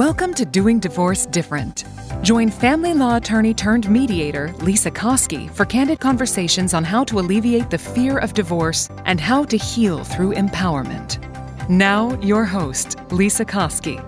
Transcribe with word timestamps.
Welcome 0.00 0.32
to 0.36 0.46
Doing 0.46 0.78
Divorce 0.78 1.26
Different. 1.26 1.84
Join 2.22 2.48
family 2.48 2.94
law 2.94 3.18
attorney 3.18 3.52
turned 3.52 3.86
mediator 3.90 4.48
Lesa 4.60 4.90
Koski 4.90 5.50
for 5.50 5.66
candid 5.66 6.00
conversations 6.00 6.72
on 6.72 6.84
how 6.84 7.04
to 7.04 7.18
alleviate 7.18 7.68
the 7.68 7.76
fear 7.76 8.16
of 8.16 8.32
divorce 8.32 8.88
and 9.04 9.20
how 9.20 9.44
to 9.44 9.58
heal 9.58 10.02
through 10.02 10.32
empowerment. 10.32 11.18
Now, 11.68 12.18
your 12.22 12.46
host, 12.46 12.96
Lesa 13.10 13.44
Koski. 13.44 14.00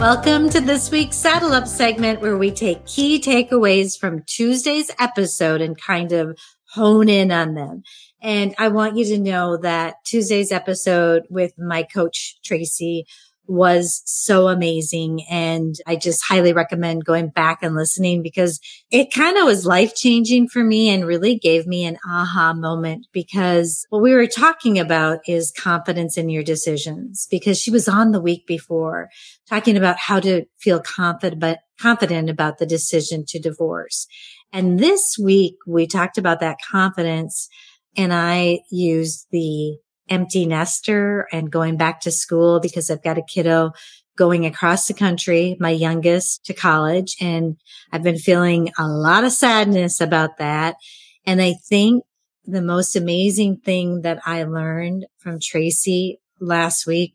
Welcome 0.00 0.50
to 0.50 0.60
this 0.60 0.90
week's 0.90 1.16
Saddle 1.16 1.52
Up 1.52 1.68
segment 1.68 2.20
where 2.20 2.36
we 2.36 2.50
take 2.50 2.86
key 2.86 3.20
takeaways 3.20 3.96
from 3.96 4.24
Tuesday's 4.24 4.90
episode 4.98 5.60
and 5.60 5.80
kind 5.80 6.10
of 6.10 6.36
hone 6.70 7.08
in 7.08 7.30
on 7.30 7.54
them. 7.54 7.84
And 8.20 8.52
I 8.58 8.66
want 8.66 8.96
you 8.96 9.04
to 9.04 9.18
know 9.18 9.56
that 9.58 10.04
Tuesday's 10.04 10.50
episode 10.50 11.22
with 11.30 11.56
my 11.56 11.84
coach, 11.84 12.36
Tracy, 12.44 13.06
was 13.48 14.02
so 14.04 14.48
amazing. 14.48 15.24
And 15.30 15.74
I 15.86 15.96
just 15.96 16.22
highly 16.28 16.52
recommend 16.52 17.04
going 17.04 17.30
back 17.30 17.62
and 17.62 17.74
listening 17.74 18.22
because 18.22 18.60
it 18.90 19.12
kind 19.12 19.38
of 19.38 19.46
was 19.46 19.66
life 19.66 19.94
changing 19.94 20.48
for 20.48 20.62
me 20.62 20.90
and 20.90 21.06
really 21.06 21.38
gave 21.38 21.66
me 21.66 21.84
an 21.84 21.98
aha 22.06 22.52
moment 22.52 23.06
because 23.12 23.86
what 23.88 24.02
we 24.02 24.14
were 24.14 24.26
talking 24.26 24.78
about 24.78 25.20
is 25.26 25.52
confidence 25.58 26.18
in 26.18 26.28
your 26.28 26.42
decisions 26.42 27.26
because 27.30 27.58
she 27.58 27.70
was 27.70 27.88
on 27.88 28.12
the 28.12 28.20
week 28.20 28.46
before 28.46 29.08
talking 29.48 29.76
about 29.76 29.96
how 29.98 30.20
to 30.20 30.44
feel 30.60 30.80
confident, 30.80 31.40
but 31.40 31.60
confident 31.80 32.28
about 32.28 32.58
the 32.58 32.66
decision 32.66 33.24
to 33.26 33.38
divorce. 33.38 34.06
And 34.52 34.78
this 34.78 35.16
week 35.22 35.54
we 35.66 35.86
talked 35.86 36.18
about 36.18 36.40
that 36.40 36.58
confidence 36.70 37.48
and 37.96 38.12
I 38.12 38.60
used 38.70 39.26
the 39.32 39.78
empty 40.08 40.46
nester 40.46 41.26
and 41.32 41.50
going 41.50 41.76
back 41.76 42.00
to 42.00 42.10
school 42.10 42.60
because 42.60 42.90
I've 42.90 43.02
got 43.02 43.18
a 43.18 43.22
kiddo 43.22 43.72
going 44.16 44.46
across 44.46 44.86
the 44.86 44.94
country, 44.94 45.56
my 45.60 45.70
youngest 45.70 46.44
to 46.46 46.52
college. 46.52 47.16
And 47.20 47.56
I've 47.92 48.02
been 48.02 48.18
feeling 48.18 48.70
a 48.76 48.86
lot 48.86 49.24
of 49.24 49.32
sadness 49.32 50.00
about 50.00 50.38
that. 50.38 50.76
And 51.24 51.40
I 51.40 51.54
think 51.68 52.04
the 52.44 52.62
most 52.62 52.96
amazing 52.96 53.58
thing 53.58 54.02
that 54.02 54.20
I 54.26 54.42
learned 54.42 55.06
from 55.18 55.38
Tracy 55.40 56.18
last 56.40 56.86
week 56.86 57.14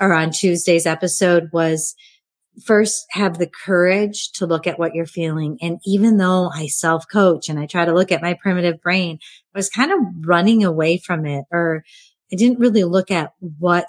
or 0.00 0.12
on 0.12 0.30
Tuesday's 0.30 0.86
episode 0.86 1.48
was 1.52 1.94
first 2.64 3.06
have 3.10 3.38
the 3.38 3.50
courage 3.64 4.32
to 4.32 4.46
look 4.46 4.66
at 4.66 4.78
what 4.78 4.94
you're 4.94 5.06
feeling. 5.06 5.58
And 5.60 5.78
even 5.84 6.18
though 6.18 6.50
I 6.52 6.66
self 6.66 7.04
coach 7.10 7.48
and 7.48 7.58
I 7.58 7.66
try 7.66 7.84
to 7.84 7.94
look 7.94 8.12
at 8.12 8.22
my 8.22 8.34
primitive 8.34 8.80
brain, 8.80 9.18
I 9.54 9.58
was 9.58 9.68
kind 9.68 9.92
of 9.92 9.98
running 10.26 10.64
away 10.64 10.98
from 10.98 11.26
it 11.26 11.44
or 11.50 11.84
I 12.32 12.36
didn't 12.36 12.58
really 12.58 12.84
look 12.84 13.10
at 13.10 13.32
what, 13.58 13.86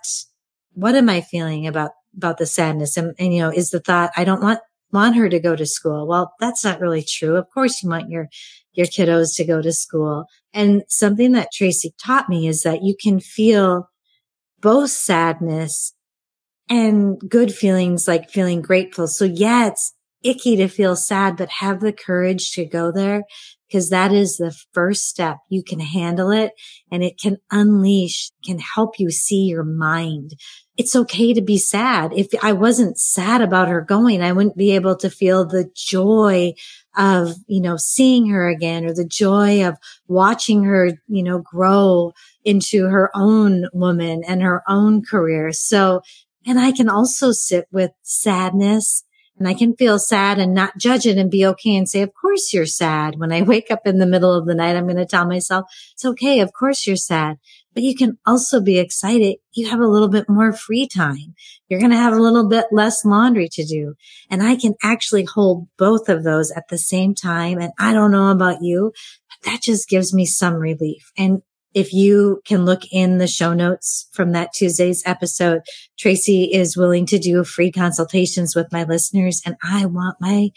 what 0.73 0.95
am 0.95 1.09
I 1.09 1.21
feeling 1.21 1.67
about, 1.67 1.91
about 2.15 2.37
the 2.37 2.45
sadness? 2.45 2.97
And, 2.97 3.13
and 3.19 3.33
you 3.33 3.41
know, 3.41 3.49
is 3.49 3.69
the 3.69 3.79
thought, 3.79 4.11
I 4.15 4.23
don't 4.23 4.41
want, 4.41 4.59
want 4.91 5.15
her 5.15 5.29
to 5.29 5.39
go 5.39 5.55
to 5.55 5.65
school. 5.65 6.07
Well, 6.07 6.33
that's 6.39 6.63
not 6.63 6.79
really 6.79 7.03
true. 7.03 7.35
Of 7.35 7.49
course 7.53 7.83
you 7.83 7.89
want 7.89 8.09
your, 8.09 8.27
your 8.73 8.87
kiddos 8.87 9.35
to 9.35 9.45
go 9.45 9.61
to 9.61 9.71
school. 9.71 10.25
And 10.53 10.83
something 10.87 11.33
that 11.33 11.51
Tracy 11.53 11.93
taught 12.03 12.29
me 12.29 12.47
is 12.47 12.63
that 12.63 12.83
you 12.83 12.95
can 12.99 13.19
feel 13.19 13.89
both 14.61 14.89
sadness 14.89 15.93
and 16.69 17.19
good 17.27 17.53
feelings 17.53 18.07
like 18.07 18.29
feeling 18.29 18.61
grateful. 18.61 19.07
So 19.07 19.25
yeah, 19.25 19.67
it's 19.67 19.93
icky 20.23 20.55
to 20.57 20.67
feel 20.67 20.95
sad, 20.95 21.37
but 21.37 21.49
have 21.49 21.79
the 21.79 21.93
courage 21.93 22.51
to 22.51 22.65
go 22.65 22.91
there 22.91 23.23
because 23.69 23.89
that 23.89 24.11
is 24.11 24.37
the 24.37 24.55
first 24.73 25.07
step. 25.07 25.37
You 25.49 25.63
can 25.63 25.79
handle 25.79 26.31
it 26.31 26.53
and 26.91 27.03
it 27.03 27.19
can 27.19 27.37
unleash, 27.51 28.31
can 28.43 28.59
help 28.59 28.99
you 28.99 29.11
see 29.11 29.43
your 29.43 29.63
mind. 29.63 30.33
It's 30.75 30.95
okay 30.95 31.33
to 31.33 31.41
be 31.41 31.57
sad. 31.57 32.13
If 32.13 32.27
I 32.41 32.53
wasn't 32.53 32.97
sad 32.97 33.41
about 33.41 33.67
her 33.67 33.81
going, 33.81 34.21
I 34.21 34.31
wouldn't 34.31 34.57
be 34.57 34.71
able 34.71 34.95
to 34.97 35.09
feel 35.09 35.45
the 35.45 35.69
joy 35.75 36.53
of, 36.97 37.35
you 37.47 37.61
know, 37.61 37.77
seeing 37.77 38.29
her 38.29 38.49
again 38.49 38.85
or 38.85 38.93
the 38.93 39.05
joy 39.05 39.67
of 39.67 39.77
watching 40.07 40.63
her, 40.63 40.91
you 41.07 41.23
know, 41.23 41.39
grow 41.39 42.13
into 42.43 42.85
her 42.85 43.11
own 43.13 43.67
woman 43.73 44.23
and 44.27 44.41
her 44.41 44.63
own 44.67 45.03
career. 45.03 45.51
So 45.51 46.01
and 46.45 46.59
I 46.59 46.71
can 46.71 46.89
also 46.89 47.31
sit 47.31 47.67
with 47.71 47.91
sadness 48.01 49.03
and 49.39 49.47
I 49.47 49.53
can 49.53 49.75
feel 49.75 49.97
sad 49.97 50.37
and 50.37 50.53
not 50.53 50.77
judge 50.77 51.05
it 51.05 51.17
and 51.17 51.31
be 51.31 51.45
okay 51.47 51.75
and 51.75 51.87
say, 51.87 52.01
of 52.01 52.13
course 52.13 52.53
you're 52.53 52.65
sad. 52.65 53.15
When 53.17 53.31
I 53.31 53.41
wake 53.43 53.71
up 53.71 53.87
in 53.87 53.97
the 53.97 54.05
middle 54.05 54.33
of 54.33 54.45
the 54.45 54.53
night, 54.53 54.75
I'm 54.75 54.85
going 54.85 54.97
to 54.97 55.05
tell 55.05 55.25
myself, 55.25 55.65
it's 55.93 56.05
okay. 56.05 56.41
Of 56.41 56.51
course 56.53 56.85
you're 56.85 56.97
sad. 56.97 57.37
But 57.73 57.83
you 57.83 57.95
can 57.95 58.17
also 58.25 58.59
be 58.59 58.79
excited. 58.79 59.37
You 59.53 59.69
have 59.69 59.79
a 59.79 59.87
little 59.87 60.09
bit 60.09 60.27
more 60.27 60.51
free 60.51 60.87
time. 60.87 61.35
You're 61.69 61.79
going 61.79 61.91
to 61.91 61.97
have 61.97 62.13
a 62.13 62.21
little 62.21 62.49
bit 62.49 62.65
less 62.71 63.05
laundry 63.05 63.47
to 63.53 63.63
do. 63.63 63.93
And 64.29 64.43
I 64.43 64.55
can 64.55 64.73
actually 64.83 65.23
hold 65.23 65.67
both 65.77 66.09
of 66.09 66.23
those 66.23 66.51
at 66.51 66.67
the 66.69 66.77
same 66.77 67.15
time. 67.15 67.59
And 67.59 67.71
I 67.79 67.93
don't 67.93 68.11
know 68.11 68.31
about 68.31 68.61
you, 68.61 68.91
but 69.29 69.51
that 69.51 69.61
just 69.61 69.87
gives 69.87 70.13
me 70.13 70.25
some 70.25 70.55
relief. 70.55 71.11
And 71.17 71.41
if 71.73 71.93
you 71.93 72.41
can 72.45 72.65
look 72.65 72.81
in 72.91 73.17
the 73.17 73.27
show 73.27 73.53
notes 73.53 74.07
from 74.11 74.31
that 74.31 74.53
Tuesday's 74.53 75.03
episode, 75.05 75.61
Tracy 75.97 76.45
is 76.45 76.77
willing 76.77 77.05
to 77.07 77.19
do 77.19 77.43
free 77.43 77.71
consultations 77.71 78.55
with 78.55 78.71
my 78.71 78.83
listeners. 78.83 79.41
And 79.45 79.55
I 79.63 79.85
want 79.85 80.17
my 80.19 80.49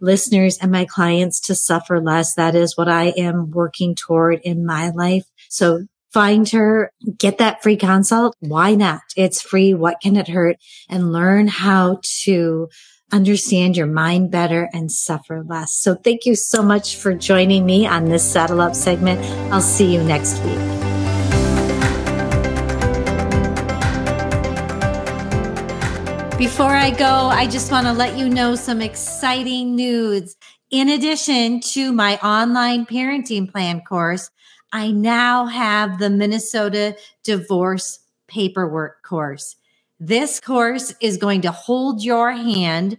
listeners 0.00 0.58
and 0.60 0.70
my 0.70 0.84
clients 0.84 1.40
to 1.40 1.54
suffer 1.54 2.00
less. 2.00 2.34
That 2.34 2.54
is 2.54 2.76
what 2.76 2.88
I 2.88 3.06
am 3.16 3.50
working 3.50 3.94
toward 3.94 4.40
in 4.42 4.66
my 4.66 4.90
life. 4.90 5.24
So 5.48 5.86
find 6.12 6.48
her, 6.50 6.92
get 7.18 7.38
that 7.38 7.62
free 7.62 7.76
consult. 7.76 8.34
Why 8.40 8.74
not? 8.74 9.02
It's 9.16 9.40
free. 9.40 9.74
What 9.74 10.00
can 10.02 10.16
it 10.16 10.28
hurt? 10.28 10.56
And 10.88 11.12
learn 11.12 11.46
how 11.46 12.00
to 12.24 12.68
understand 13.12 13.76
your 13.76 13.86
mind 13.86 14.30
better 14.30 14.68
and 14.72 14.90
suffer 14.90 15.44
less. 15.44 15.72
So 15.72 15.94
thank 15.94 16.26
you 16.26 16.34
so 16.34 16.62
much 16.62 16.96
for 16.96 17.14
joining 17.14 17.64
me 17.64 17.86
on 17.86 18.06
this 18.06 18.28
Saddle 18.28 18.60
Up 18.60 18.74
segment. 18.74 19.20
I'll 19.52 19.60
see 19.60 19.92
you 19.94 20.02
next 20.02 20.42
week. 20.44 20.58
Before 26.38 26.74
I 26.74 26.90
go, 26.90 27.06
I 27.06 27.46
just 27.46 27.72
want 27.72 27.86
to 27.86 27.92
let 27.92 28.18
you 28.18 28.28
know 28.28 28.56
some 28.56 28.82
exciting 28.82 29.74
news. 29.74 30.36
In 30.70 30.90
addition 30.90 31.60
to 31.60 31.92
my 31.92 32.18
online 32.18 32.84
parenting 32.84 33.50
plan 33.50 33.80
course, 33.80 34.30
I 34.72 34.90
now 34.90 35.46
have 35.46 35.98
the 35.98 36.10
Minnesota 36.10 36.96
divorce 37.24 38.00
paperwork 38.28 39.02
course. 39.02 39.56
This 39.98 40.40
course 40.40 40.94
is 41.00 41.16
going 41.16 41.40
to 41.42 41.50
hold 41.50 42.04
your 42.04 42.32
hand 42.32 42.98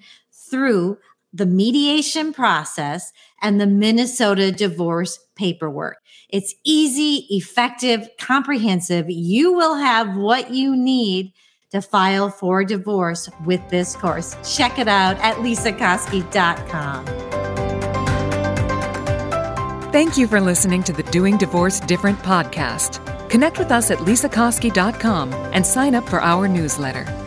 through 0.50 0.97
the 1.34 1.46
mediation 1.46 2.34
process 2.34 3.12
and 3.41 3.62
the 3.62 3.68
Minnesota 3.68 4.52
divorce 4.52 5.19
paperwork. 5.35 5.97
It's 6.30 6.56
easy, 6.63 7.28
effective, 7.30 8.09
comprehensive. 8.19 9.06
You 9.09 9.53
will 9.53 9.75
have 9.75 10.18
what 10.18 10.52
you 10.52 10.75
need 10.75 11.34
to 11.72 11.82
file 11.82 12.29
for 12.29 12.64
divorce 12.64 13.29
with 13.46 13.61
this 13.70 13.96
course. 13.96 14.35
Check 14.58 14.79
it 14.79 14.88
out 14.88 15.17
at 15.17 15.35
lesakoski.com. 15.35 17.05
Thank 19.91 20.17
you 20.17 20.28
for 20.28 20.41
listening 20.41 20.84
to 20.84 20.94
the 20.94 21.03
Doing 21.03 21.38
Divorce 21.38 21.79
Different 21.79 22.20
podcast. 22.20 23.07
Connect 23.29 23.59
with 23.59 23.72
us 23.72 23.91
at 23.91 24.00
lesakoski.com 24.00 25.34
and 25.34 25.66
sign 25.66 25.96
up 25.96 26.08
for 26.08 26.22
our 26.22 26.47
newsletter. 26.47 27.27